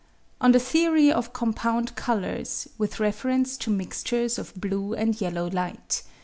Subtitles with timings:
[0.41, 6.01] On the Theory of Compound Colours with reference to Mixtures of Blue and Yellow Light.